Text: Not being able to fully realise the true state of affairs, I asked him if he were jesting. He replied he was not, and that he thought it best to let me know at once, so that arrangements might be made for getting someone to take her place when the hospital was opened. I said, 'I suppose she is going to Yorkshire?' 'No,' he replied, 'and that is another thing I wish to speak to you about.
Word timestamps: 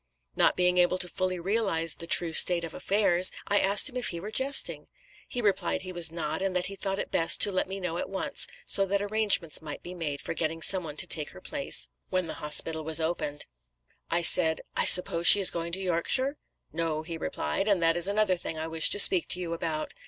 Not 0.35 0.55
being 0.57 0.79
able 0.79 0.97
to 0.97 1.07
fully 1.07 1.39
realise 1.39 1.93
the 1.93 2.07
true 2.07 2.33
state 2.33 2.63
of 2.63 2.73
affairs, 2.73 3.31
I 3.47 3.59
asked 3.59 3.87
him 3.87 3.95
if 3.95 4.07
he 4.07 4.19
were 4.19 4.31
jesting. 4.31 4.87
He 5.27 5.43
replied 5.43 5.83
he 5.83 5.91
was 5.91 6.11
not, 6.11 6.41
and 6.41 6.55
that 6.55 6.65
he 6.65 6.75
thought 6.75 6.97
it 6.97 7.11
best 7.11 7.39
to 7.41 7.51
let 7.51 7.67
me 7.67 7.79
know 7.79 7.99
at 7.99 8.09
once, 8.09 8.47
so 8.65 8.87
that 8.87 8.99
arrangements 9.03 9.61
might 9.61 9.83
be 9.83 9.93
made 9.93 10.19
for 10.19 10.33
getting 10.33 10.63
someone 10.63 10.95
to 10.97 11.05
take 11.05 11.29
her 11.33 11.39
place 11.39 11.87
when 12.09 12.25
the 12.25 12.33
hospital 12.41 12.83
was 12.83 12.99
opened. 12.99 13.45
I 14.09 14.23
said, 14.23 14.61
'I 14.75 14.85
suppose 14.85 15.27
she 15.27 15.39
is 15.39 15.51
going 15.51 15.71
to 15.73 15.79
Yorkshire?' 15.79 16.35
'No,' 16.73 17.03
he 17.03 17.15
replied, 17.19 17.67
'and 17.67 17.79
that 17.83 17.95
is 17.95 18.07
another 18.07 18.37
thing 18.37 18.57
I 18.57 18.65
wish 18.65 18.89
to 18.89 18.97
speak 18.99 19.27
to 19.27 19.39
you 19.39 19.53
about. 19.53 19.93